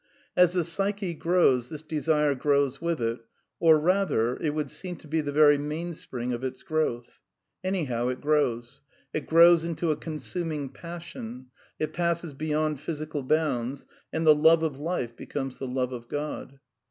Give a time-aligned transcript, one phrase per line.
[0.35, 3.19] As the psyche grows this desire grows with it;
[3.59, 7.19] or rather it would seem to be the very mainspring of its growth;
[7.63, 8.81] any how it grows;
[9.13, 14.79] it grows into a consuming passion; it passes beyond physical bounds; and the Love of
[14.79, 16.59] Life becomes the Love of God.